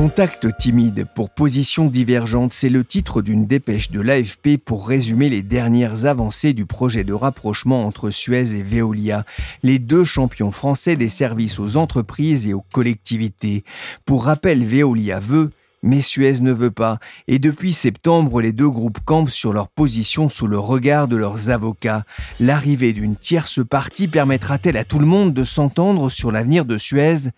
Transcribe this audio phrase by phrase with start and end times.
[0.00, 5.42] Contact timide pour position divergente, c'est le titre d'une dépêche de l'AFP pour résumer les
[5.42, 9.26] dernières avancées du projet de rapprochement entre Suez et Veolia,
[9.62, 13.62] les deux champions français des services aux entreprises et aux collectivités.
[14.06, 15.50] Pour rappel, Veolia veut
[15.82, 20.28] mais Suez ne veut pas, et depuis septembre, les deux groupes campent sur leur position
[20.28, 22.04] sous le regard de leurs avocats.
[22.38, 27.30] L'arrivée d'une tierce partie permettra-t-elle à tout le monde de s'entendre sur l'avenir de Suez?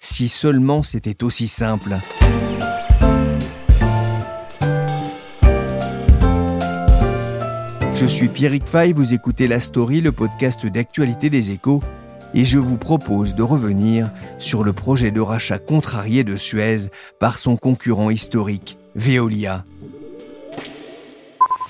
[0.00, 1.98] Si seulement c'était aussi simple.
[7.94, 11.82] Je suis Pierrick Fay, vous écoutez La Story, le podcast d'actualité des échos,
[12.32, 17.38] et je vous propose de revenir sur le projet de rachat contrarié de Suez par
[17.38, 19.66] son concurrent historique, Veolia.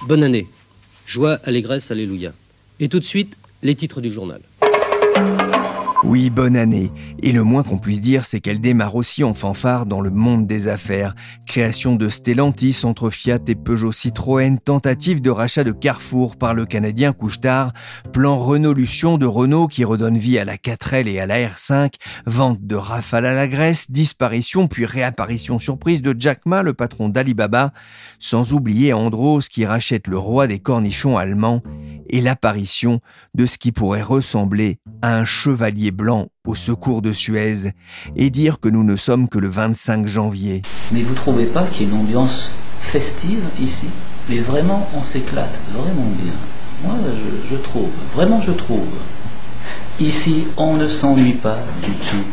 [0.06, 0.46] Bonne année.
[1.04, 2.32] Joie, allégresse, alléluia.
[2.78, 4.40] Et tout de suite, les titres du journal.
[6.02, 6.90] Oui, bonne année.
[7.22, 10.46] Et le moins qu'on puisse dire, c'est qu'elle démarre aussi en fanfare dans le monde
[10.46, 11.14] des affaires.
[11.46, 16.64] Création de Stellantis entre Fiat et Peugeot Citroën, tentative de rachat de Carrefour par le
[16.64, 17.74] Canadien Couchetard,
[18.14, 21.92] plan Renault-Lution de Renault qui redonne vie à la 4L et à la R5,
[22.24, 27.10] vente de Rafale à la Grèce, disparition puis réapparition surprise de Jack Ma, le patron
[27.10, 27.74] d'Alibaba,
[28.18, 31.62] sans oublier Andros qui rachète le roi des cornichons allemands,
[32.08, 33.00] et l'apparition
[33.34, 37.72] de ce qui pourrait ressembler à un chevalier blanc au secours de Suez
[38.16, 40.62] et dire que nous ne sommes que le 25 janvier.
[40.92, 43.88] Mais vous trouvez pas qu'il y a une ambiance festive ici?
[44.28, 46.32] Mais vraiment, on s'éclate vraiment bien.
[46.84, 46.94] Moi,
[47.50, 48.86] je trouve, vraiment je trouve.
[50.00, 52.24] Ici, on ne s'ennuie pas du tout.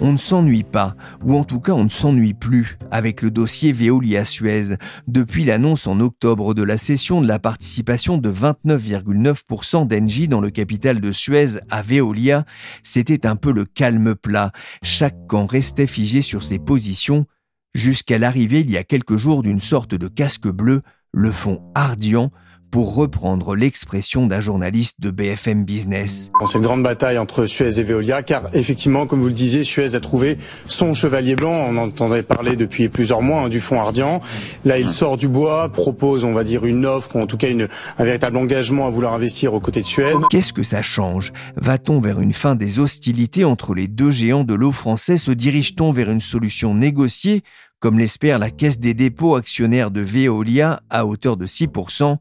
[0.00, 3.72] On ne s'ennuie pas, ou en tout cas on ne s'ennuie plus, avec le dossier
[3.72, 4.76] Veolia-Suez.
[5.06, 10.50] Depuis l'annonce en octobre de la cession de la participation de 29,9% d'Engie dans le
[10.50, 12.44] capital de Suez à Veolia,
[12.82, 14.52] c'était un peu le calme plat.
[14.82, 17.26] Chaque camp restait figé sur ses positions,
[17.74, 20.82] jusqu'à l'arrivée il y a quelques jours d'une sorte de casque bleu,
[21.12, 22.30] le fond ardent,
[22.70, 26.30] pour reprendre l'expression d'un journaliste de BFM Business.
[26.46, 29.94] C'est une grande bataille entre Suez et Veolia, car effectivement, comme vous le disiez, Suez
[29.94, 31.52] a trouvé son chevalier blanc.
[31.52, 34.20] On entendait parler depuis plusieurs mois hein, du fonds Ardian.
[34.64, 37.48] Là, il sort du bois, propose, on va dire, une offre, ou en tout cas
[37.48, 37.68] une,
[37.98, 40.14] un véritable engagement à vouloir investir aux côtés de Suez.
[40.30, 41.32] Qu'est-ce que ça change?
[41.56, 45.92] Va-t-on vers une fin des hostilités entre les deux géants de l'eau français Se dirige-t-on
[45.92, 47.42] vers une solution négociée,
[47.80, 52.16] comme l'espère la Caisse des dépôts actionnaire de Veolia à hauteur de 6%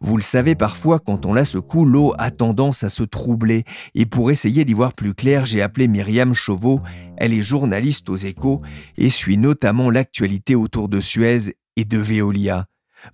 [0.00, 3.64] vous le savez, parfois, quand on la secoue, l'eau a tendance à se troubler.
[3.94, 6.80] Et pour essayer d'y voir plus clair, j'ai appelé Myriam Chauveau.
[7.16, 8.62] Elle est journaliste aux échos
[8.96, 12.66] et suit notamment l'actualité autour de Suez et de Veolia.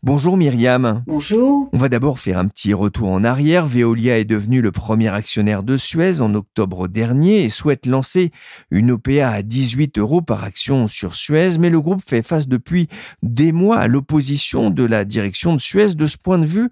[0.02, 1.02] Bonjour Myriam.
[1.06, 1.70] Bonjour.
[1.72, 3.66] On va d'abord faire un petit retour en arrière.
[3.66, 8.30] Veolia est devenu le premier actionnaire de Suez en octobre dernier et souhaite lancer
[8.70, 12.88] une OPA à 18 euros par action sur Suez, mais le groupe fait face depuis
[13.22, 15.94] des mois à l'opposition de la direction de Suez.
[15.94, 16.68] De ce point de vue,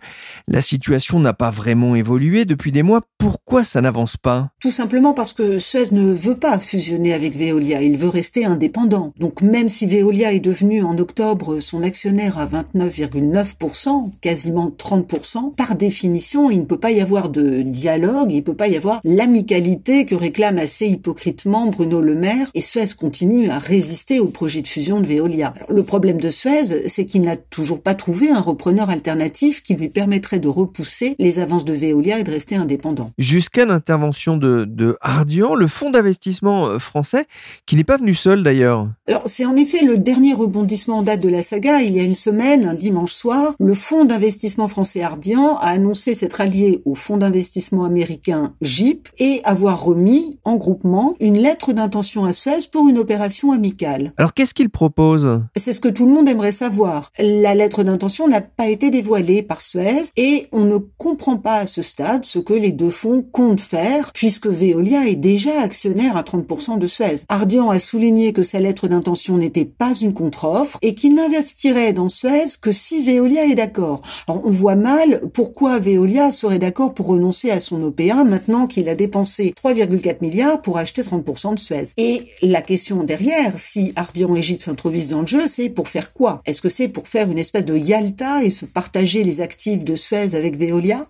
[0.47, 3.01] la situation n'a pas vraiment évolué depuis des mois.
[3.19, 4.51] Pourquoi ça n'avance pas?
[4.61, 9.15] Tout simplement parce que Suez ne veut pas fusionner avec Veolia, il veut rester indépendant.
[9.19, 15.55] Donc même si Veolia est devenu en octobre son actionnaire à 29, 9%, quasiment 30%,
[15.55, 18.77] par définition, il ne peut pas y avoir de dialogue, il ne peut pas y
[18.77, 24.27] avoir l'amicalité que réclame assez hypocritement Bruno Le Maire, et Suez continue à résister au
[24.27, 25.55] projet de fusion de Veolia.
[25.69, 29.89] le problème de Suez, c'est qu'il n'a toujours pas trouvé un repreneur alternatif qui lui
[29.89, 33.11] permettrait de repousser les avances de Veolia et de rester indépendant.
[33.19, 37.27] Jusqu'à l'intervention de, de Ardian, le fonds d'investissement euh, français,
[37.67, 38.89] qui n'est pas venu seul d'ailleurs.
[39.09, 41.83] Alors c'est en effet le dernier rebondissement en date de la saga.
[41.83, 46.15] Il y a une semaine, un dimanche soir, le fonds d'investissement français Ardian a annoncé
[46.15, 52.25] s'être allié au fonds d'investissement américain JIP et avoir remis en groupement une lettre d'intention
[52.25, 54.15] à Suez pour une opération amicale.
[54.17, 55.43] Alors qu'est-ce qu'il propose?
[55.57, 57.11] C'est ce que tout le monde aimerait savoir.
[57.19, 61.67] La lettre d'intention n'a pas été dévoilée par Suez et on ne comprend pas à
[61.67, 66.23] ce stade ce que les deux fonds comptent faire puisque Veolia est déjà actionnaire à
[66.23, 67.25] 30% de Suez.
[67.29, 72.09] Ardian a souligné que sa lettre d'intention n'était pas une contre-offre et qu'il n'investirait dans
[72.09, 74.01] Suez que si Veolia est d'accord.
[74.29, 78.89] Alors on voit mal pourquoi Veolia serait d'accord pour renoncer à son OPA maintenant qu'il
[78.89, 81.89] a dépensé 3,4 milliards pour acheter 30% de Suez.
[81.97, 86.43] Et la question derrière, si Ardian Égypte s'introduisent dans le jeu, c'est pour faire quoi?
[86.47, 89.97] Est-ce que c'est pour faire une espèce de Yalta et se partager les actifs de
[89.97, 91.07] Suez avec Veolia?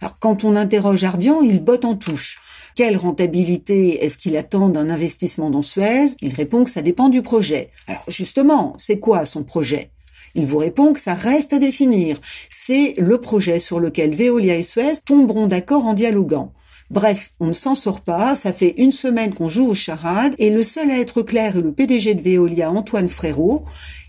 [0.00, 2.40] Alors quand on interroge Ardian, il botte en touche.
[2.74, 6.06] Quelle rentabilité est-ce qu'il attend d'un investissement dans Suez?
[6.20, 7.70] Il répond que ça dépend du projet.
[7.86, 9.90] Alors justement, c'est quoi son projet?
[10.34, 12.18] Il vous répond que ça reste à définir.
[12.50, 16.52] C'est le projet sur lequel Veolia et Suez tomberont d'accord en dialoguant.
[16.92, 20.50] Bref, on ne s'en sort pas, ça fait une semaine qu'on joue aux charades, et
[20.50, 23.64] le seul à être clair est le PDG de Veolia, Antoine Frérot.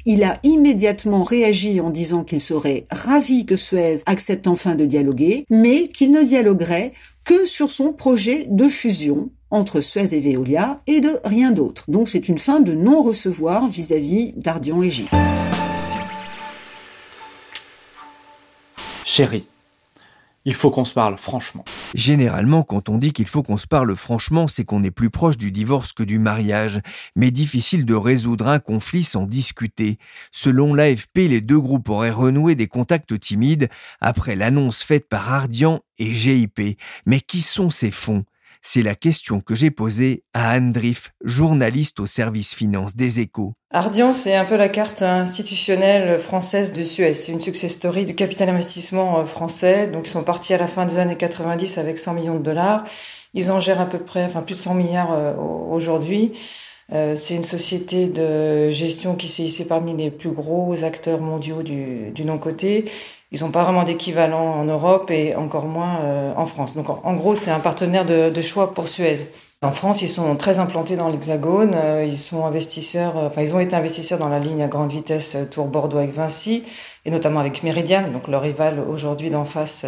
[0.05, 5.45] Il a immédiatement réagi en disant qu'il serait ravi que Suez accepte enfin de dialoguer,
[5.49, 6.91] mais qu'il ne dialoguerait
[7.23, 11.85] que sur son projet de fusion entre Suez et Veolia et de rien d'autre.
[11.87, 15.13] Donc c'est une fin de non-recevoir vis-à-vis d'Ardian Égypte.
[19.15, 19.45] Chérie,
[20.43, 21.63] il faut qu'on se parle franchement.
[21.93, 25.37] Généralement, quand on dit qu'il faut qu'on se parle franchement, c'est qu'on est plus proche
[25.37, 26.81] du divorce que du mariage,
[27.15, 29.99] mais difficile de résoudre un conflit sans discuter.
[30.31, 33.69] Selon l'AFP, les deux groupes auraient renoué des contacts timides
[34.01, 36.79] après l'annonce faite par Ardian et GIP.
[37.05, 38.25] Mais qui sont ces fonds?
[38.65, 43.53] C'est la question que j'ai posée à Anne Driff, journaliste au service finance des échos.
[43.71, 47.13] Ardian, c'est un peu la carte institutionnelle française de Suez.
[47.13, 49.87] C'est une success story du capital investissement euh, français.
[49.87, 52.83] Donc, ils sont partis à la fin des années 90 avec 100 millions de dollars.
[53.33, 56.31] Ils en gèrent à peu près, enfin, plus de 100 milliards euh, aujourd'hui.
[56.91, 61.63] Euh, c'est une société de gestion qui s'est hissée parmi les plus gros acteurs mondiaux
[61.63, 62.85] du, du non-côté.
[63.33, 66.75] Ils n'ont pas vraiment d'équivalent en Europe et encore moins euh, en France.
[66.75, 69.27] Donc en, gros, c'est un partenaire de, de, choix pour Suez.
[69.63, 71.71] En France, ils sont très implantés dans l'Hexagone.
[71.73, 75.35] Euh, ils sont investisseurs, enfin ils ont été investisseurs dans la ligne à grande vitesse
[75.49, 76.63] Tour Bordeaux avec Vinci
[77.05, 79.85] et notamment avec Meridian, donc leur rival aujourd'hui d'en face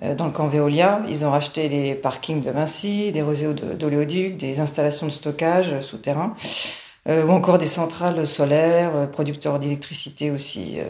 [0.00, 1.00] dans le camp Veolia.
[1.08, 6.34] Ils ont racheté les parkings de Vinci, des réseaux d'oléoducs, des installations de stockage souterrain,
[6.36, 10.84] euh, ou encore des centrales solaires, euh, producteurs d'électricité aussi euh,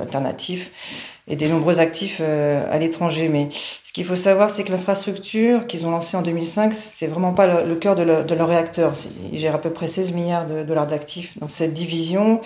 [0.00, 3.30] alternatifs, et des nombreux actifs à l'étranger.
[3.30, 7.32] Mais ce qu'il faut savoir, c'est que l'infrastructure qu'ils ont lancée en 2005, c'est vraiment
[7.32, 8.92] pas le, cœur de, de, leur réacteur.
[9.32, 12.42] Ils gèrent à peu près 16 milliards de dollars d'actifs dans cette division.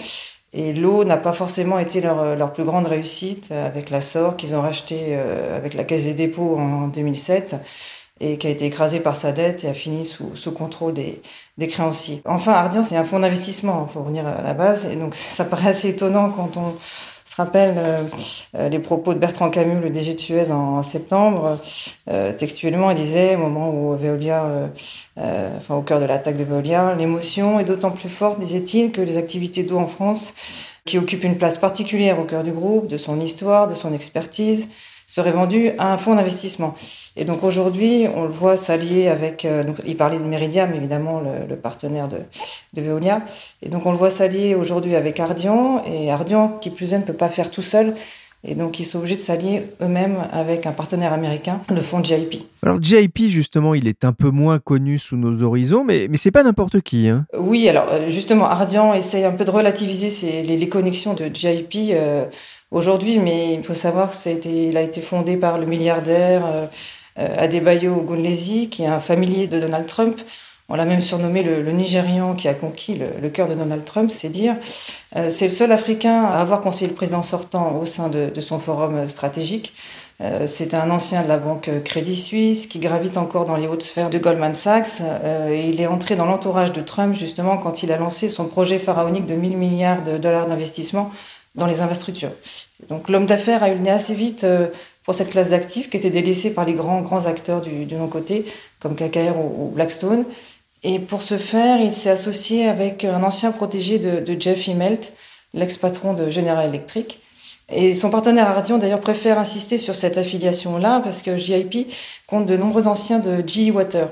[0.53, 4.55] Et l'eau n'a pas forcément été leur, leur, plus grande réussite avec la SOR qu'ils
[4.55, 5.19] ont racheté
[5.57, 7.57] avec la Caisse des dépôts en 2007
[8.21, 11.21] et qui a été écrasé par sa dette et a fini sous, contrôle des,
[11.69, 12.21] créanciers.
[12.25, 15.45] Enfin, Ardian, c'est un fonds d'investissement, il faut revenir à la base, et donc ça
[15.45, 16.73] paraît assez étonnant quand on
[17.29, 18.03] se rappelle euh,
[18.57, 21.57] euh, les propos de Bertrand Camus, le DG de Suez, en, septembre.
[22.11, 24.45] Euh, textuellement, il disait, au moment où Veolia,
[25.17, 29.17] enfin au cœur de l'attaque de Veolia, l'émotion est d'autant plus forte, disait-il, que les
[29.17, 30.35] activités d'eau en France,
[30.85, 34.71] qui occupent une place particulière au cœur du groupe, de son histoire, de son expertise,
[35.09, 36.75] serait vendu à un fonds d'investissement.
[37.17, 41.21] Et donc aujourd'hui, on le voit s'allier avec, euh, donc il parlait de Meridiam, évidemment,
[41.21, 42.19] le, partenaire de,
[42.75, 43.23] de, Veolia.
[43.63, 47.05] Et donc on le voit s'allier aujourd'hui avec Ardian, et Ardian, qui plus est, ne
[47.05, 47.95] peut pas faire tout seul.
[48.45, 52.37] Et donc, ils sont obligés de s'allier eux-mêmes avec un partenaire américain, le fonds GIP.
[52.63, 56.31] Alors, GIP, justement, il est un peu moins connu sous nos horizons, mais, mais c'est
[56.31, 57.09] pas n'importe qui.
[57.09, 57.27] Hein.
[57.37, 61.91] Oui, alors, euh, justement, Ardian essaye un peu de relativiser les, les, connexions de GIP.
[61.91, 62.27] Euh,
[62.71, 66.67] aujourd'hui, mais il faut savoir qu'il a été fondé par le milliardaire euh,
[67.19, 70.21] euh, Adebayo Ogunlesi, qui est un familier de Donald Trump.
[70.71, 74.11] On l'a même surnommé le, le, Nigérian qui a conquis le, cœur de Donald Trump,
[74.11, 74.55] c'est dire.
[75.17, 78.41] Euh, c'est le seul Africain à avoir conseillé le président sortant au sein de, de
[78.43, 79.73] son forum stratégique.
[80.21, 83.85] Euh, c'est un ancien de la banque Crédit Suisse qui gravite encore dans les hautes
[83.85, 85.01] sphères de Goldman Sachs.
[85.01, 88.47] Euh, et il est entré dans l'entourage de Trump justement quand il a lancé son
[88.47, 91.11] projet pharaonique de 1000 milliards de dollars d'investissement
[91.59, 92.33] dans les infrastructures.
[92.89, 94.69] Donc l'homme d'affaires a eu le nez assez vite euh,
[95.05, 98.47] pour cette classe d'actifs qui était délaissée par les grands, grands acteurs du, de non-côté,
[98.81, 100.25] comme KKR ou, Blackstone.
[100.85, 105.13] Et pour ce faire, il s'est associé avec un ancien protégé de, de Jeff Immelt,
[105.53, 107.19] l'ex-patron de General Electric.
[107.71, 111.91] Et son partenaire Ardian d'ailleurs préfère insister sur cette affiliation-là parce que JIP
[112.27, 114.09] compte de nombreux anciens de GE Water.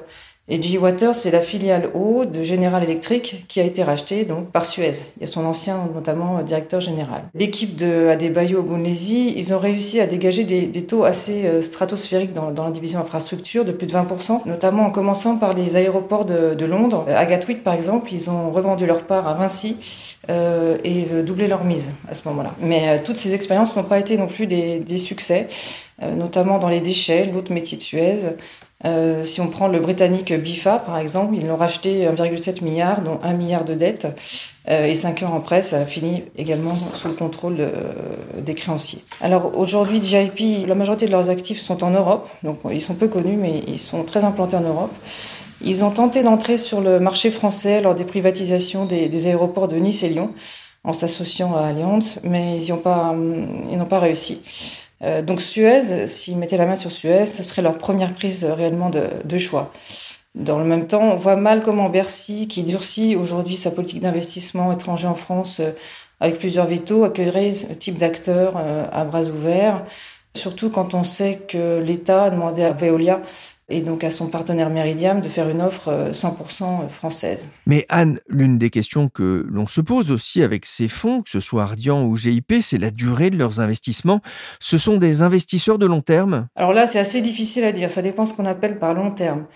[0.48, 4.50] Et GE Water, c'est la filiale eau de General Electric qui a été rachetée donc
[4.50, 4.92] par Suez.
[5.16, 7.22] Il y a son ancien, notamment, directeur général.
[7.34, 12.50] L'équipe de Adebayo Ogunlesi, ils ont réussi à dégager des, taux assez euh, stratosphériques dans,
[12.50, 17.06] la division infrastructure de plus de 20%, notamment en commençant par les aéroports de, Londres.
[17.08, 19.76] Euh, à Gatwick, par exemple, ils ont revendu leur part à Vinci
[20.28, 22.52] euh, et doublé leur mise à ce moment-là.
[22.60, 25.46] Mais euh, toutes ces expériences n'ont pas été non plus des, succès,
[26.02, 28.30] euh, notamment dans les déchets, l'autre métier de Suez.
[28.84, 33.18] Euh, si on prend le britannique Bifa, par exemple, ils l'ont racheté 1,7 milliard, dont
[33.22, 34.06] 1 milliard de dettes.
[34.68, 37.56] Euh, et 5 heures après, ça a fini également sous le contrôle
[38.38, 39.02] des créanciers.
[39.20, 42.28] Alors aujourd'hui, JIP, la majorité de leurs actifs sont en Europe.
[42.42, 44.92] Donc ils sont peu connus, mais ils sont très implantés en Europe.
[45.62, 49.76] Ils ont tenté d'entrer sur le marché français lors des privatisations des, des aéroports de
[49.76, 50.30] Nice et Lyon
[50.86, 53.14] en s'associant à Allianz, mais ils n'ont pas,
[53.90, 54.40] pas réussi.
[55.02, 58.90] Euh, donc Suez, s'ils mettaient la main sur Suez, ce serait leur première prise réellement
[58.90, 59.72] de, de choix.
[60.34, 64.70] Dans le même temps, on voit mal comment Bercy, qui durcit aujourd'hui sa politique d'investissement
[64.72, 65.72] étranger en France euh,
[66.20, 69.84] avec plusieurs vétos, accueillerait ce type d'acteurs euh, à bras ouverts,
[70.34, 73.20] surtout quand on sait que l'État a demandé à Veolia
[73.68, 77.50] et donc à son partenaire Meridiam de faire une offre 100% euh, française.
[77.66, 81.40] Mais Anne, l'une des questions que l'on se pose aussi avec ces fonds, que ce
[81.40, 84.20] soit Ardian ou GIP, c'est la durée de leurs investissements.
[84.60, 86.46] Ce sont des investisseurs de long terme?
[86.56, 89.46] Alors là, c'est assez difficile à dire, ça dépend ce qu'on appelle par long terme.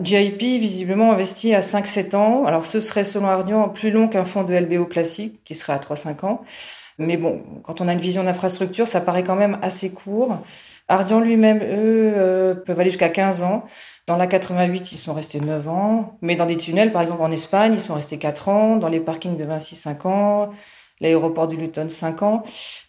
[0.00, 2.44] GIP, visiblement, investit à 5-7 ans.
[2.46, 5.78] Alors, ce serait, selon Ardian, plus long qu'un fonds de LBO classique, qui serait à
[5.78, 6.42] 3-5 ans.
[6.98, 10.38] Mais bon, quand on a une vision d'infrastructure, ça paraît quand même assez court.
[10.88, 13.64] Ardian lui-même, eux, euh, peuvent aller jusqu'à 15 ans.
[14.06, 16.16] Dans la 88, ils sont restés 9 ans.
[16.22, 18.76] Mais dans des tunnels, par exemple en Espagne, ils sont restés 4 ans.
[18.76, 20.48] Dans les parkings de Vinci, 5 ans.
[21.00, 22.42] L'aéroport du Luton, 5 ans.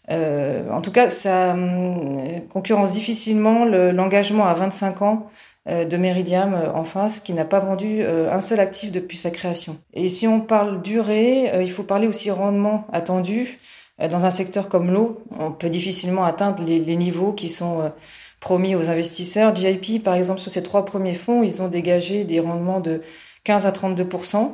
[0.09, 5.27] Euh, en tout cas, ça hum, concurrence difficilement l'engagement à 25 ans
[5.67, 9.77] euh, de Meridiam en face, qui n'a pas vendu un seul actif depuis sa création.
[9.93, 13.59] Et si on parle durée, il faut parler aussi rendement attendu.
[14.01, 17.89] Euh, dans un secteur comme l'eau, on peut difficilement atteindre les, niveaux qui sont euh,
[18.39, 19.55] promis aux investisseurs.
[19.55, 23.01] GIP, par exemple, sur ces trois premiers fonds, ils ont dégagé des rendements de
[23.45, 24.51] 15 à 32%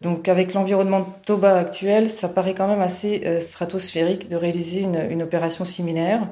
[0.00, 4.80] Donc, avec l'environnement de Toba actuel, ça paraît quand même assez euh, stratosphérique de réaliser
[4.80, 6.28] une, opération similaire.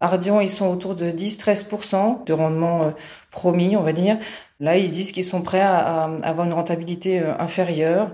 [0.00, 2.94] Ardian, ils sont autour de 10-13% de rendement
[3.30, 4.16] promis, on va dire.
[4.58, 8.10] Là, ils disent qu'ils sont prêts à avoir une rentabilité inférieure.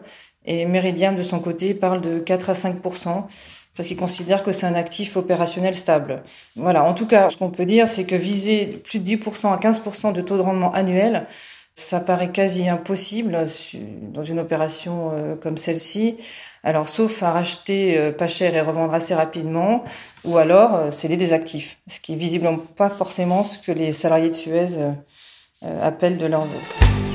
[0.47, 3.25] Et Meridiam, de son côté, parle de 4 à 5%
[3.77, 6.23] parce qu'ils considèrent que c'est un actif opérationnel stable.
[6.57, 9.59] Voilà, en tout cas, ce qu'on peut dire, c'est que viser plus de 10% à
[9.59, 11.27] 15% de taux de rendement annuel,
[11.75, 13.37] ça paraît quasi impossible
[14.15, 16.17] dans une opération euh, comme celle-ci.
[16.65, 19.85] Alors, sauf à racheter euh, pas cher et revendre assez rapidement,
[20.25, 23.93] ou alors euh, céder des actifs, ce qui est visiblement pas forcément ce que les
[23.93, 24.79] salariés de Suez
[25.83, 27.06] appellent de leur vœu.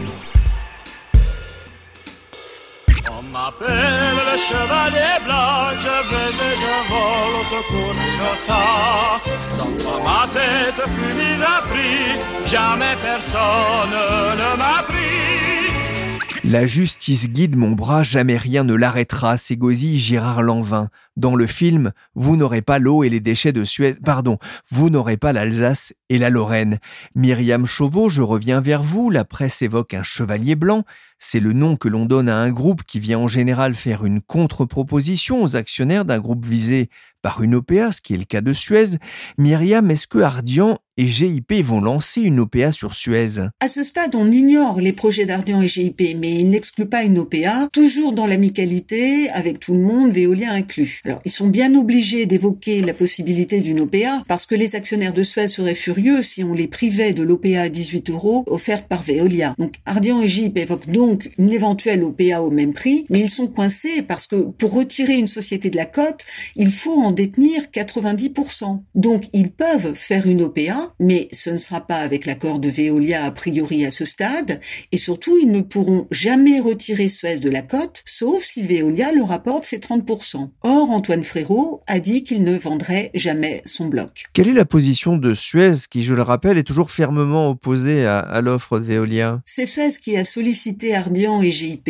[16.44, 20.90] La justice guide mon bras, jamais rien ne l'arrêtera, s'égosille Gérard Lanvin.
[21.18, 24.38] Dans le film, vous n'aurez pas l'eau et les déchets de Suez, pardon,
[24.70, 26.80] vous n'aurez pas l'Alsace et la Lorraine.
[27.16, 30.86] Myriam Chauveau, je reviens vers vous, la presse évoque un chevalier blanc.
[31.20, 34.22] C'est le nom que l'on donne à un groupe qui vient en général faire une
[34.22, 36.90] contre-proposition aux actionnaires d'un groupe visé
[37.22, 38.98] par une OPA, ce qui est le cas de Suez.
[39.38, 43.50] Myriam, est-ce que Ardian et GIP vont lancer une OPA sur Suez?
[43.60, 47.20] À ce stade, on ignore les projets d'Ardian et GIP, mais il n'exclut pas une
[47.20, 51.01] OPA, toujours dans l'amicalité, avec tout le monde, Veolia inclus.
[51.04, 55.24] Alors, ils sont bien obligés d'évoquer la possibilité d'une OPA, parce que les actionnaires de
[55.24, 59.56] Suez seraient furieux si on les privait de l'OPA à 18 euros offerte par Veolia.
[59.58, 63.48] Donc, Ardian et GIP évoquent donc une éventuelle OPA au même prix, mais ils sont
[63.48, 68.82] coincés parce que pour retirer une société de la cote, il faut en détenir 90%.
[68.94, 73.26] Donc ils peuvent faire une OPA, mais ce ne sera pas avec l'accord de Veolia
[73.26, 74.60] a priori à ce stade,
[74.92, 79.32] et surtout ils ne pourront jamais retirer Suez de la cote, sauf si Veolia leur
[79.32, 80.50] apporte ses 30%.
[80.64, 84.26] Or, Antoine Frérot a dit qu'il ne vendrait jamais son bloc.
[84.34, 88.20] Quelle est la position de Suez, qui, je le rappelle, est toujours fermement opposée à,
[88.20, 91.90] à l'offre de Veolia C'est Suez qui a sollicité Ardian et GIP.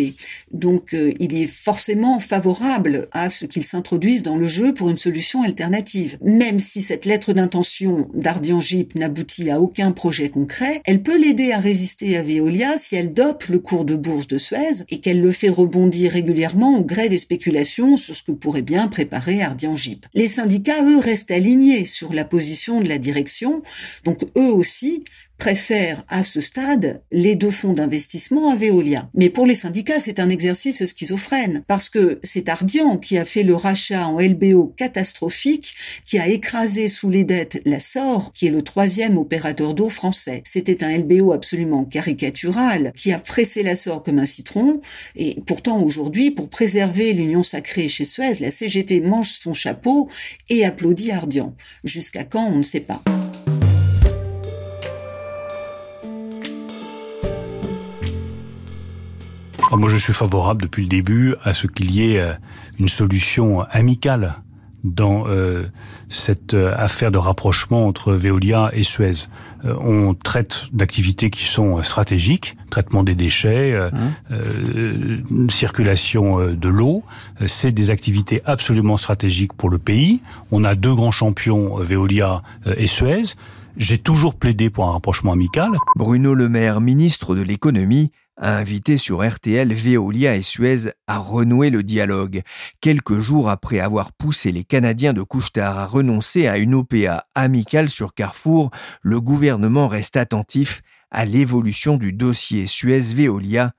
[0.51, 4.98] Donc euh, il est forcément favorable à ce qu'ils s'introduisent dans le jeu pour une
[4.98, 6.17] solution alternative.
[6.22, 11.51] Même si cette lettre d'intention d'Ardian GIP n'aboutit à aucun projet concret, elle peut l'aider
[11.51, 15.22] à résister à Veolia si elle dope le cours de bourse de Suez et qu'elle
[15.22, 19.75] le fait rebondir régulièrement au gré des spéculations sur ce que pourrait bien préparer Ardian
[19.75, 20.05] GIP.
[20.13, 23.63] Les syndicats, eux, restent alignés sur la position de la direction,
[24.03, 25.03] donc eux aussi
[25.41, 29.10] préfèrent à ce stade les deux fonds d'investissement à Veolia.
[29.15, 33.41] Mais pour les syndicats, c'est un exercice schizophrène, parce que c'est Ardian qui a fait
[33.41, 35.74] le rachat en LBO catastrophique,
[36.05, 40.43] qui a écrasé sous les dettes la SOR, qui est le troisième opérateur d'eau français.
[40.45, 44.79] C'était un LBO absolument caricatural, qui a pressé la SOR comme un citron,
[45.15, 50.07] et pourtant aujourd'hui, pour préserver l'union sacrée chez Suez, la CGT mange son chapeau
[50.50, 51.55] et applaudit Ardian.
[51.83, 53.01] Jusqu'à quand, on ne sait pas.
[59.72, 62.34] Ah, Moi, je suis favorable depuis le début à ce qu'il y ait euh,
[62.80, 64.36] une solution amicale
[64.84, 65.68] dans euh,
[66.10, 69.28] cette euh, affaire de rapprochement entre Veolia et Suez.
[69.66, 73.78] Euh, on traite d'activités qui sont stratégiques, traitement des déchets,
[74.30, 75.50] mmh.
[75.50, 77.04] circulation de l'eau.
[77.46, 80.22] C'est des activités absolument stratégiques pour le pays.
[80.51, 82.42] On a deux grands champions, Veolia
[82.78, 83.36] et Suez.
[83.78, 85.72] J'ai toujours plaidé pour un rapprochement amical.
[85.96, 91.69] Bruno Le Maire, ministre de l'économie, a invité sur RTL Veolia et Suez à renouer
[91.69, 92.41] le dialogue,
[92.79, 97.89] quelques jours après avoir poussé les Canadiens de Couchetard à renoncer à une OPA amicale
[97.89, 98.71] sur Carrefour,
[99.01, 103.73] le gouvernement reste attentif à l'évolution du dossier Suez-Veolia,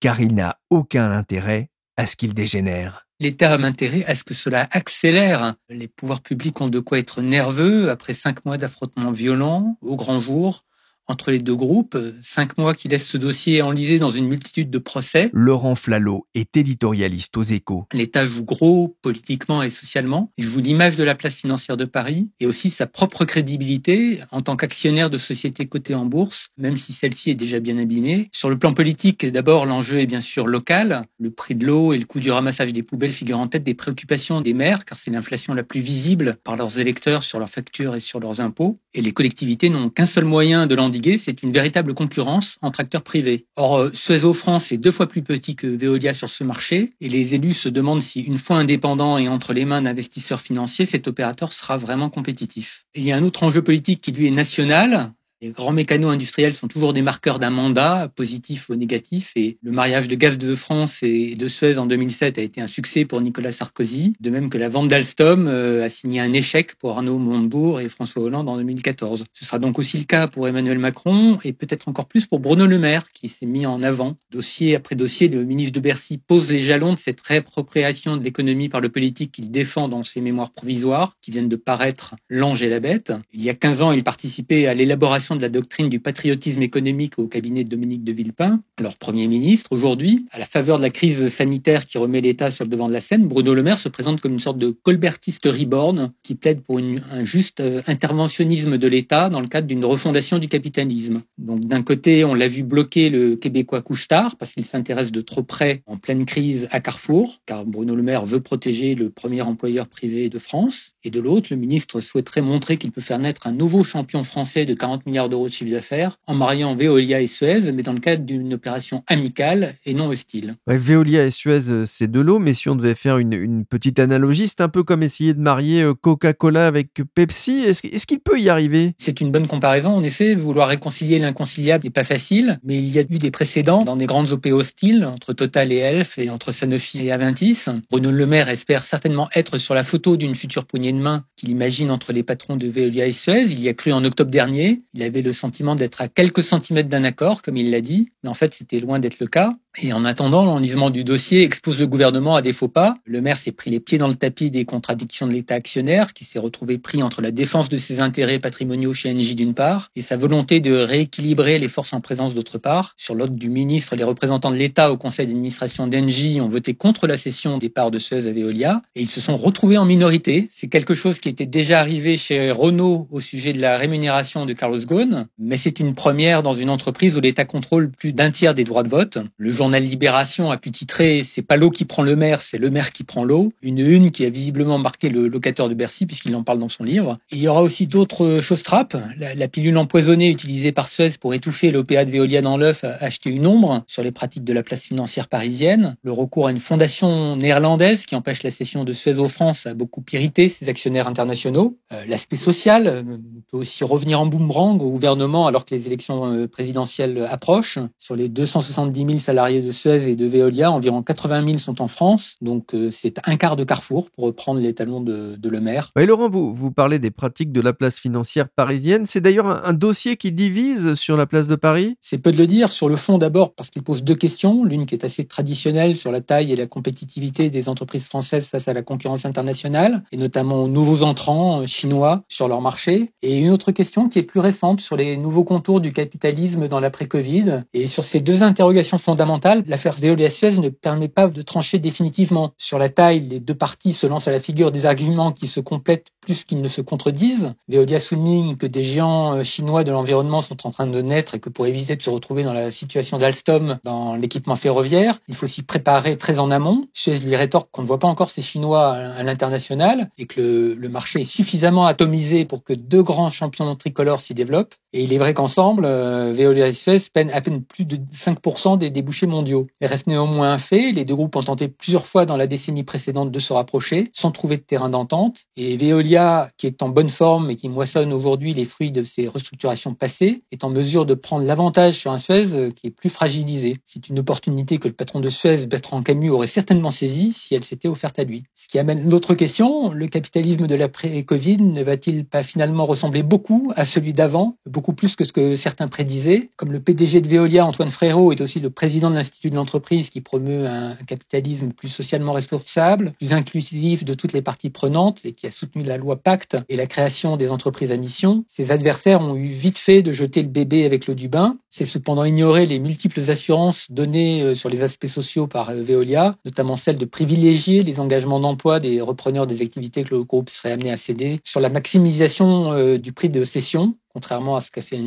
[0.00, 3.06] car il n'a aucun intérêt à ce qu'il dégénère.
[3.20, 5.54] L'État a intérêt à ce que cela accélère?
[5.68, 10.20] Les pouvoirs publics ont de quoi être nerveux après cinq mois d'affrontements violents au grand
[10.20, 10.62] jour
[11.08, 14.78] entre les deux groupes, cinq mois qui laissent ce dossier enlisé dans une multitude de
[14.78, 15.30] procès.
[15.32, 17.86] Laurent Flalot est éditorialiste aux échos.
[17.94, 20.30] L'État joue gros politiquement et socialement.
[20.36, 24.42] Il joue l'image de la place financière de Paris et aussi sa propre crédibilité en
[24.42, 28.28] tant qu'actionnaire de sociétés cotées en bourse, même si celle-ci est déjà bien abîmée.
[28.32, 31.06] Sur le plan politique, d'abord, l'enjeu est bien sûr local.
[31.18, 33.74] Le prix de l'eau et le coût du ramassage des poubelles figurent en tête des
[33.74, 37.96] préoccupations des maires, car c'est l'inflation la plus visible par leurs électeurs sur leurs factures
[37.96, 38.78] et sur leurs impôts.
[38.92, 43.02] Et les collectivités n'ont qu'un seul moyen de l'endiguer c'est une véritable concurrence entre acteurs
[43.02, 43.46] privés.
[43.56, 47.08] Or, euh, Suez France est deux fois plus petit que Veolia sur ce marché et
[47.08, 51.08] les élus se demandent si, une fois indépendant et entre les mains d'investisseurs financiers, cet
[51.08, 52.84] opérateur sera vraiment compétitif.
[52.94, 55.12] il y a un autre enjeu politique qui, lui, est national.
[55.40, 59.70] Les grands mécanos industriels sont toujours des marqueurs d'un mandat, positif ou négatif, et le
[59.70, 63.20] mariage de Gaz de France et de Suez en 2007 a été un succès pour
[63.20, 67.18] Nicolas Sarkozy, de même que la vente d'Alstom euh, a signé un échec pour Arnaud
[67.18, 69.26] Montebourg et François Hollande en 2014.
[69.32, 72.66] Ce sera donc aussi le cas pour Emmanuel Macron et peut-être encore plus pour Bruno
[72.66, 74.16] Le Maire, qui s'est mis en avant.
[74.32, 78.68] Dossier après dossier, le ministre de Bercy pose les jalons de cette réappropriation de l'économie
[78.68, 82.68] par le politique qu'il défend dans ses mémoires provisoires, qui viennent de paraître L'Ange et
[82.68, 83.12] la Bête.
[83.32, 87.18] Il y a 15 ans, il participait à l'élaboration de la doctrine du patriotisme économique
[87.18, 89.70] au cabinet de Dominique de Villepin, leur Premier ministre.
[89.72, 92.92] Aujourd'hui, à la faveur de la crise sanitaire qui remet l'État sur le devant de
[92.92, 96.60] la scène, Bruno Le Maire se présente comme une sorte de colbertiste reborn qui plaide
[96.62, 101.22] pour un juste euh, interventionnisme de l'État dans le cadre d'une refondation du capitalisme.
[101.38, 105.42] Donc d'un côté, on l'a vu bloquer le Québécois Couchetard parce qu'il s'intéresse de trop
[105.42, 109.86] près en pleine crise à Carrefour, car Bruno Le Maire veut protéger le premier employeur
[109.88, 110.92] privé de France.
[111.04, 114.64] Et de l'autre, le ministre souhaiterait montrer qu'il peut faire naître un nouveau champion français
[114.64, 117.98] de 40 milliards d'euros de chiffre d'affaires en mariant Veolia et Suez, mais dans le
[117.98, 120.54] cadre d'une opération amicale et non hostile.
[120.68, 124.46] Veolia et Suez, euh, c'est de l'eau, mais si on devait faire une, petite analogie,
[124.46, 127.64] c'est un peu comme essayer de marier euh, Coca-Cola avec Pepsi.
[127.64, 128.92] Est-ce qu'il peut y arriver?
[128.98, 130.36] C'est une bonne comparaison, en effet.
[130.36, 134.06] Vouloir réconcilier l'inconciliable n'est pas facile, mais il y a eu des précédents dans des
[134.06, 137.64] grandes OP hostiles entre Total et Elf et entre Sanofi et Aventis.
[137.90, 141.48] Bruno Le Maire espère certainement être sur la photo d'une future poignée de main qu'il
[141.48, 143.44] imagine entre les patrons de Veolia et Suez.
[143.44, 144.82] Il y a cru en octobre dernier.
[144.94, 148.28] Il avait le sentiment d'être à quelques centimètres d'un accord, comme il l'a dit, mais
[148.28, 149.54] en fait c'était loin d'être le cas.
[149.80, 152.96] Et en attendant, l'enlisement du dossier expose le gouvernement à des faux pas.
[153.04, 156.24] Le maire s'est pris les pieds dans le tapis des contradictions de l'État actionnaire, qui
[156.24, 160.02] s'est retrouvé pris entre la défense de ses intérêts patrimoniaux chez Engie d'une part, et
[160.02, 162.94] sa volonté de rééquilibrer les forces en présence d'autre part.
[162.96, 167.06] Sur l'ordre du ministre, les représentants de l'État au conseil d'administration d'Engie ont voté contre
[167.06, 170.48] la cession des parts de Suez à Veolia, et ils se sont retrouvés en minorité.
[170.50, 174.52] C'est quelque chose qui était déjà arrivé chez Renault au sujet de la rémunération de
[174.54, 178.54] Carlos Ghosn, mais c'est une première dans une entreprise où l'État contrôle plus d'un tiers
[178.54, 179.18] des droits de vote.
[179.58, 182.92] Journal Libération a pu titrer C'est pas l'eau qui prend le maire, c'est le maire
[182.92, 183.52] qui prend l'eau.
[183.60, 186.84] Une une qui a visiblement marqué le locateur de Bercy puisqu'il en parle dans son
[186.84, 187.18] livre.
[187.32, 188.96] Il y aura aussi d'autres choses trappes.
[189.16, 193.30] La, pilule empoisonnée utilisée par Suez pour étouffer l'OPA de Veolia dans l'œuf a acheté
[193.30, 195.96] une ombre sur les pratiques de la place financière parisienne.
[196.04, 199.74] Le recours à une fondation néerlandaise qui empêche la cession de Suez aux France a
[199.74, 201.76] beaucoup irrité ses actionnaires internationaux.
[201.92, 203.02] Euh, l'aspect social euh,
[203.50, 207.80] peut aussi revenir en boomerang au gouvernement alors que les élections euh, présidentielles approchent.
[207.98, 211.88] Sur les 270 000 salariés de Suez et de Veolia, environ 80 000 sont en
[211.88, 212.36] France.
[212.40, 215.90] Donc euh, c'est un quart de Carrefour, pour reprendre les talons de, de Le Maire.
[215.98, 219.06] Et Laurent, vous, vous parlez des pratiques de la place financière parisienne.
[219.06, 221.96] C'est d'ailleurs un, dossier qui divise sur la place de Paris?
[222.00, 222.70] C'est peu de le dire.
[222.72, 224.64] Sur le fond, d'abord, parce qu'il pose deux questions.
[224.64, 228.68] L'une qui est assez traditionnelle sur la taille et la compétitivité des entreprises françaises face
[228.68, 233.12] à la concurrence internationale, et notamment aux nouveaux entrants euh, chinois sur leur marché.
[233.22, 236.80] Et une autre question qui est plus récente sur les nouveaux contours du capitalisme dans
[236.80, 237.64] l'après-Covid.
[237.74, 239.64] Et sur ces deux interrogations fondamentales, fondamentale.
[239.66, 242.52] L'affaire Veolia-Suez ne permet pas de trancher définitivement.
[242.58, 245.60] Sur la taille, les deux parties se lancent à la figure des arguments qui se
[245.60, 247.54] complètent plus qu'ils ne se contredisent.
[247.68, 251.40] Veolia souligne que des géants euh, chinois de l'environnement sont en train de naître et
[251.40, 255.46] que pour éviter de se retrouver dans la situation d'Alstom dans l'équipement ferroviaire, il faut
[255.46, 256.86] s'y préparer très en amont.
[256.92, 260.74] Suez lui rétorque qu'on ne voit pas encore ces Chinois à l'international et que le,
[260.74, 264.74] le, marché est suffisamment atomisé pour que deux grands champions tricolores s'y développent.
[264.92, 269.26] Et il est vrai qu'ensemble, euh, Suez peinent à peine plus de 5% des débouchés
[269.26, 269.66] mondiaux.
[269.80, 272.84] Il reste néanmoins un fait, les deux groupes ont tenté plusieurs fois dans la décennie
[272.84, 275.44] précédente de se rapprocher sans trouver de terrain d'entente.
[275.56, 279.28] Et Veolia qui est en bonne forme et qui moissonne aujourd'hui les fruits de ses
[279.28, 283.10] restructurations passées, est en mesure de prendre l'avantage sur un Suez euh, qui est plus
[283.10, 283.76] fragilisé.
[283.84, 287.64] C'est une opportunité que le patron de Suez, Bertrand Camus, aurait certainement saisie si elle
[287.64, 288.44] s'était offerte à lui.
[288.54, 293.72] Ce qui amène l'autre question, le capitalisme de l'après-Covid ne va-t-il pas finalement ressembler beaucoup
[293.76, 296.50] à celui d'avant, beaucoup plus que ce que certains prédisaient.
[296.56, 300.08] Comme le PDG de Veolia, Antoine Frérot, est aussi le président de l'Institut de l'entreprise
[300.08, 305.32] qui promeut un capitalisme plus socialement responsable, plus inclusif de toutes les parties prenantes et
[305.32, 309.20] qui a soutenu la loi Pacte et la création des entreprises à mission, ses adversaires
[309.20, 311.56] ont eu vite fait de jeter le bébé avec l'eau du bain.
[311.70, 316.36] C'est cependant ignorer les multiples assurances données euh, sur les aspects sociaux par euh, Veolia,
[316.44, 320.70] notamment celle de privilégier les engagements d'emploi des repreneurs des activités que le groupe serait
[320.70, 324.82] amené à céder, sur la maximisation euh, du prix de cession, contrairement à ce qu'a
[324.82, 324.98] fait.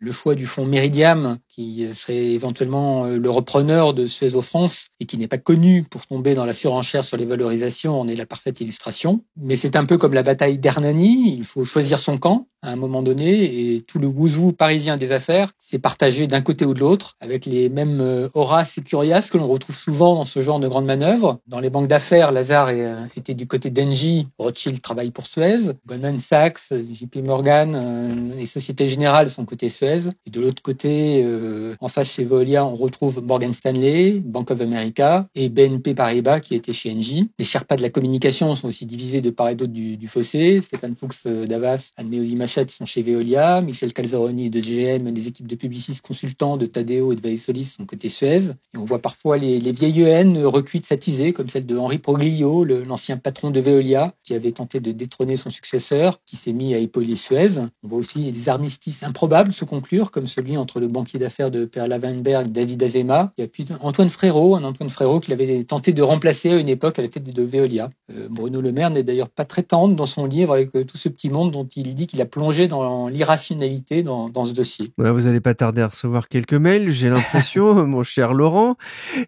[0.00, 5.06] Le choix du fonds Meridiam, qui serait éventuellement euh, le repreneur de Suez France et
[5.06, 8.26] qui n'est pas connu pour tomber dans la surenchère sur les valorisations, en est la
[8.26, 9.24] parfaite illustration.
[9.36, 12.76] Mais c'est un peu comme la bataille d'Hernani, il faut choisir son camp à un
[12.76, 16.80] moment donné et tout le gouzou parisien des affaires s'est partagé d'un côté ou de
[16.80, 20.58] l'autre avec les mêmes euh, Horace et Curias que l'on retrouve souvent dans ce genre
[20.58, 21.38] de grandes manœuvres.
[21.46, 26.20] Dans les banques d'affaires, Lazare euh, était du côté d'Engie, Rothschild travaille pour Suez, Goldman
[26.20, 29.87] Sachs, JP Morgan et Société Générale sont côté Suez.
[30.26, 34.60] Et de l'autre côté, euh, en face chez Veolia, on retrouve Morgan Stanley, Bank of
[34.60, 37.30] America et BNP Paribas qui était chez Engie.
[37.38, 40.60] Les Sherpas de la communication sont aussi divisés de part et d'autre du, fossé.
[40.62, 45.46] Stéphane Fuchs euh, d'Avas, Anne-Méodie Machat sont chez Veolia, Michel Calzeroni de GM, les équipes
[45.46, 48.50] de Publicis consultants de Tadeo et de Solis sont côté Suez.
[48.74, 52.64] Et on voit parfois les, les vieilles haines recuites s'attiser, comme celle de Henri Proglio,
[52.64, 56.78] l'ancien patron de Veolia, qui avait tenté de détrôner son successeur, qui s'est mis à
[56.78, 57.58] épauler Suez.
[57.82, 61.64] On voit aussi des armistices improbables se conclure, comme celui entre le banquier d'affaires de
[61.64, 66.02] Per Lavenberg, David Azema, et puis Antoine Frérot, un Antoine Frérot qu'il avait tenté de
[66.02, 67.90] remplacer à une époque à la tête de Veolia.
[68.12, 70.96] Euh, Bruno Le Maire n'est d'ailleurs pas très tendre dans son livre avec euh, tout
[70.96, 74.92] ce petit monde dont il dit qu'il a plongé dans l'irrationalité dans, ce dossier.
[74.96, 78.76] vous n'allez pas tarder à recevoir quelques mails, j'ai l'impression, mon cher Laurent.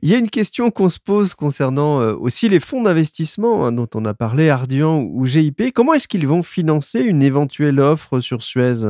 [0.03, 3.73] Il y a une question qu'on se pose concernant euh, aussi les fonds d'investissement hein,
[3.73, 5.73] dont on a parlé, Ardian ou GIP.
[5.75, 8.83] Comment est-ce qu'ils vont financer une éventuelle offre sur Suez?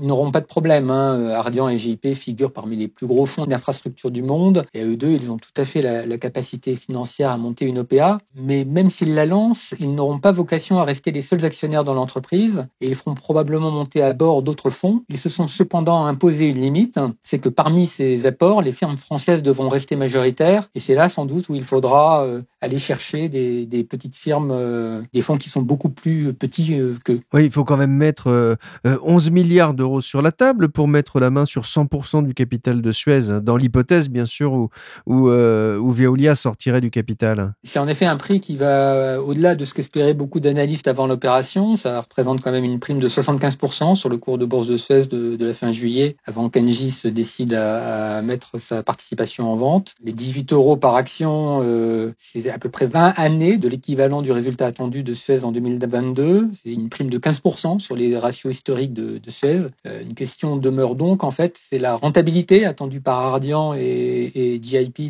[0.00, 0.90] Ils n'auront pas de problème.
[0.90, 1.01] Hein.
[1.02, 4.64] Ardian et GIP figurent parmi les plus gros fonds d'infrastructure du monde.
[4.74, 8.18] Et eux deux, ils ont tout à fait la, capacité financière à monter une OPA.
[8.36, 11.94] Mais même s'ils la lancent, ils n'auront pas vocation à rester les seuls actionnaires dans
[11.94, 12.66] l'entreprise.
[12.80, 15.02] Et ils feront probablement monter à bord d'autres fonds.
[15.08, 16.98] Ils se sont cependant imposé une limite.
[17.22, 20.68] C'est que parmi ces apports, les firmes françaises devront rester majoritaires.
[20.74, 24.50] Et c'est là, sans doute, où il faudra euh, aller chercher des, des petites firmes,
[24.52, 27.20] euh, des fonds qui sont beaucoup plus petits euh, qu'eux.
[27.32, 31.30] Oui, il faut quand même mettre 11 milliards d'euros sur la table pour mettre la
[31.30, 34.68] main sur 100% du capital de Suez, hein, dans l'hypothèse bien sûr où,
[35.06, 37.54] où, euh, Veolia sortirait du capital.
[37.64, 41.76] C'est en effet un prix qui va au-delà de ce qu'espéraient beaucoup d'analystes avant l'opération.
[41.76, 45.06] Ça représente quand même une prime de 75% sur le cours de bourse de Suez
[45.06, 49.94] de, la fin juillet, avant qu'Engie se décide à, mettre sa participation en vente.
[50.02, 54.32] Les 18 euros par action, euh, c'est à peu près 20 années de l'équivalent du
[54.32, 56.50] résultat attendu de Suez en 2022.
[56.52, 59.66] C'est une prime de 15% sur les ratios historiques de, de Suez.
[59.86, 64.58] Euh, une question demeure donc, en fait, c'est la rentabilité attendue par Ardian et, et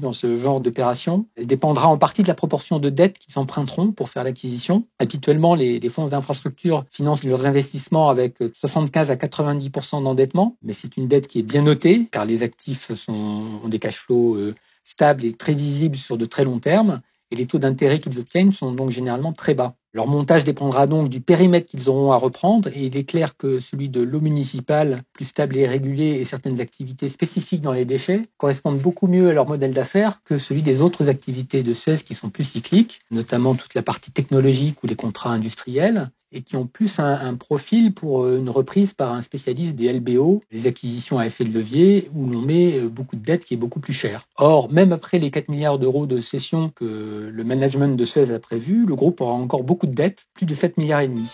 [0.00, 1.26] dans ce genre d'opération.
[1.36, 4.84] Elle dépendra en partie de la proportion de dettes qu'ils emprunteront pour faire l'acquisition.
[4.98, 11.08] Habituellement, les, fonds d'infrastructure financent leurs investissements avec 75 à 90% d'endettement, mais c'est une
[11.08, 14.54] dette qui est bien notée car les actifs ont des cash flows euh,
[14.84, 18.52] stables et très visibles sur de très long terme et les taux d'intérêt qu'ils obtiennent
[18.52, 19.74] sont donc généralement très bas.
[19.94, 23.60] Leur montage dépendra donc du périmètre qu'ils auront à reprendre et il est clair que
[23.60, 28.30] celui de l'eau municipale, plus stable et régulier et certaines activités spécifiques dans les déchets
[28.38, 32.14] correspondent beaucoup mieux à leur modèle d'affaires que celui des autres activités de Suez qui
[32.14, 36.66] sont plus cycliques, notamment toute la partie technologique ou les contrats industriels et qui ont
[36.66, 41.44] plus un, profil pour une reprise par un spécialiste des LBO, les acquisitions à effet
[41.44, 44.26] de levier, où l'on met beaucoup de dettes qui est beaucoup plus cher.
[44.36, 48.38] Or, même après les 4 milliards d'euros de cession que le management de Suez a
[48.38, 51.30] prévu, le groupe aura encore beaucoup de dettes, plus de 7 milliards et demi.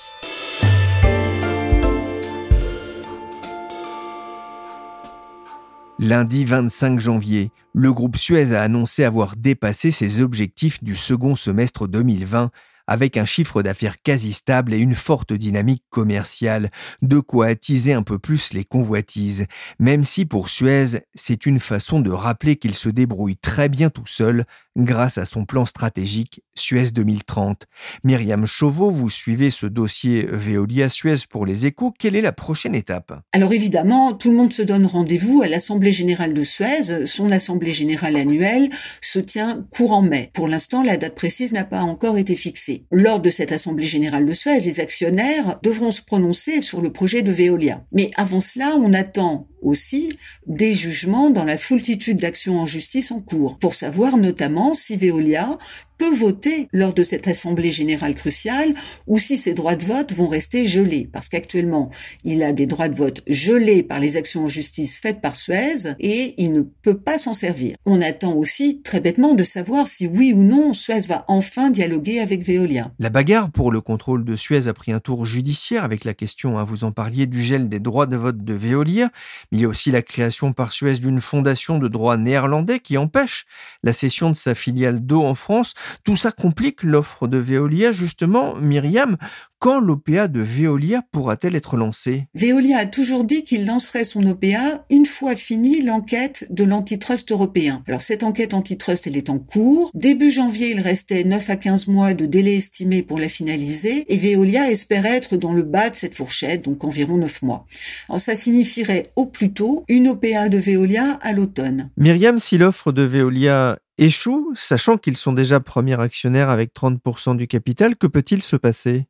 [6.01, 11.89] Lundi 25 janvier, le groupe Suez a annoncé avoir dépassé ses objectifs du second semestre
[11.89, 12.53] 2020
[12.89, 16.71] avec un chiffre d'affaires quasi stable et une forte dynamique commerciale,
[17.03, 19.47] de quoi attiser un peu plus les convoitises,
[19.79, 24.07] même si pour Suez, c'est une façon de rappeler qu'il se débrouille très bien tout
[24.07, 24.45] seul
[24.79, 27.65] grâce à son plan stratégique Suez 2030.
[28.05, 31.93] Myriam Chauveau, vous suivez ce dossier Veolia Suez pour les échos.
[31.99, 33.13] Quelle est la prochaine étape?
[33.33, 37.07] Alors évidemment, tout le monde se donne rendez-vous à l'Assemblée générale de Suez.
[37.07, 38.69] Son Assemblée générale annuelle
[39.01, 40.31] se tient courant mai.
[40.35, 42.85] Pour l'instant, la date précise n'a pas encore été fixée.
[42.91, 47.23] Lors de cette Assemblée générale de Suez, les actionnaires devront se prononcer sur le projet
[47.23, 47.85] de Veolia.
[47.93, 50.17] Mais avant cela, on attend aussi
[50.47, 55.59] des jugements dans la foultitude d'actions en justice en cours, pour savoir notamment si Veolia
[55.99, 58.73] peut voter lors de cette assemblée générale cruciale
[59.07, 61.09] ou si ses droits de vote vont rester gelés.
[61.13, 61.91] Parce qu'actuellement,
[62.25, 65.95] il a des droits de vote gelés par les actions en justice faites par Suez
[65.99, 67.77] et il ne peut pas s'en servir.
[67.85, 72.21] On attend aussi très bêtement de savoir si oui ou non Suez va enfin dialoguer
[72.21, 72.93] avec Veolia.
[72.99, 76.59] La bagarre pour le contrôle de Suez a pris un tour judiciaire avec la question,
[76.59, 79.11] hein, vous en parliez, du gel des droits de vote de Veolia.
[79.51, 82.97] Mais il y a aussi la création par Suez d'une fondation de droit néerlandais qui
[82.97, 83.47] empêche
[83.83, 85.75] la cession de sa filiale d'eau en France.
[86.05, 87.93] Tout ça complique l'offre de Veolia.
[87.93, 89.17] Justement, Myriam,
[89.59, 92.29] quand l'OPA de Veolia pourra-t-elle être lancée?
[92.35, 97.83] Veolia a toujours dit qu'il lancerait son OPA une fois finie l'enquête de l'antitrust européen.
[97.89, 99.91] Alors cette enquête antitrust, elle est en cours.
[99.95, 104.17] Début janvier, il restait 9 à 15 mois de délai estimé pour la finaliser et
[104.17, 107.67] Veolia espérait être dans le bas de cette fourchette, donc environ 9 mois.
[108.09, 111.91] Alors ça signifierait au plus tôt une OPA de Veolia à l'automne.
[111.97, 117.47] Myriam, si l'offre de Veolia échoue, sachant qu'ils sont déjà premiers actionnaires avec 30% du
[117.47, 119.07] capital, que peut-il se passer?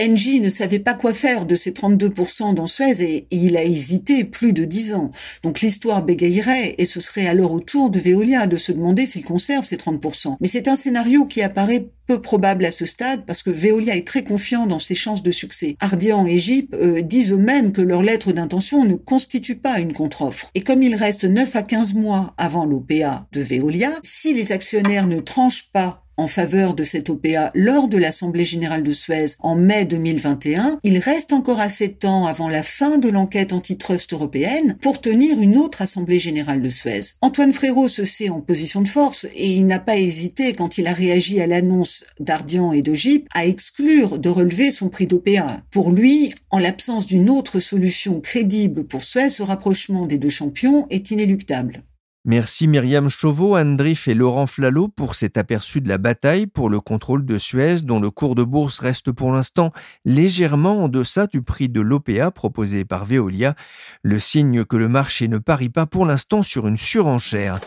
[0.00, 4.24] Engie ne savait pas quoi faire de ces 32% dans Suez et, il a hésité
[4.24, 5.10] plus de 10 ans.
[5.42, 9.24] Donc l'histoire bégayerait et ce serait alors au tour de Veolia de se demander s'il
[9.24, 10.36] conserve ces 30%.
[10.40, 14.06] Mais c'est un scénario qui apparaît peu probable à ce stade parce que Veolia est
[14.06, 15.76] très confiant dans ses chances de succès.
[15.80, 20.50] Ardian et Jeep disent eux-mêmes que leur lettre d'intention ne constitue pas une contre-offre.
[20.54, 25.06] Et comme il reste 9 à 15 mois avant l'OPA de Veolia, si les actionnaires
[25.06, 29.54] ne tranchent pas en faveur de cette OPA lors de l'Assemblée générale de Suez en
[29.54, 34.76] mai 2021, il reste encore assez de temps avant la fin de l'enquête antitrust européenne
[34.80, 37.00] pour tenir une autre Assemblée générale de Suez.
[37.22, 40.86] Antoine Frérot se sait en position de force et il n'a pas hésité quand il
[40.86, 42.96] a réagi à l'annonce d'Ardian et de
[43.34, 45.62] à exclure de relever son prix d'OPA.
[45.70, 50.86] Pour lui, en l'absence d'une autre solution crédible pour Suez, ce rapprochement des deux champions
[50.90, 51.82] est inéluctable.
[52.28, 56.80] Merci Myriam Chauveau, Andrif et Laurent Flalo pour cet aperçu de la bataille pour le
[56.80, 59.72] contrôle de Suez dont le cours de bourse reste pour l'instant
[60.04, 63.54] légèrement en deçà du prix de l'OPA proposé par Veolia,
[64.02, 67.60] le signe que le marché ne parie pas pour l'instant sur une surenchère.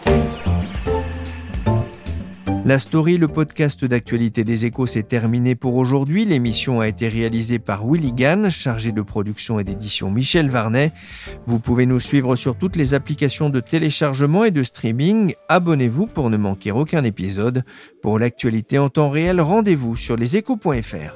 [2.70, 6.24] La story, le podcast d'actualité des échos, s'est terminé pour aujourd'hui.
[6.24, 10.92] L'émission a été réalisée par Willy Gann, chargé de production et d'édition Michel Varnet.
[11.48, 15.34] Vous pouvez nous suivre sur toutes les applications de téléchargement et de streaming.
[15.48, 17.64] Abonnez-vous pour ne manquer aucun épisode.
[18.04, 21.16] Pour l'actualité en temps réel, rendez-vous sur leséchos.fr.